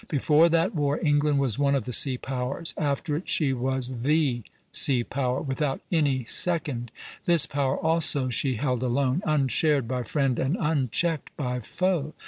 Before 0.07 0.49
that 0.49 0.73
war 0.73 0.99
England 1.03 1.37
was 1.37 1.59
one 1.59 1.75
of 1.75 1.85
the 1.85 1.93
sea 1.93 2.17
powers; 2.17 2.73
after 2.75 3.15
it 3.15 3.29
she 3.29 3.53
was 3.53 4.01
the 4.01 4.41
sea 4.71 5.03
power, 5.03 5.39
without 5.43 5.79
any 5.91 6.25
second. 6.25 6.89
This 7.27 7.45
power 7.45 7.77
also 7.77 8.29
she 8.31 8.55
held 8.55 8.81
alone, 8.81 9.21
unshared 9.27 9.87
by 9.87 10.01
friend 10.01 10.39
and 10.39 10.57
unchecked 10.59 11.29
by 11.37 11.59
foe. 11.59 12.15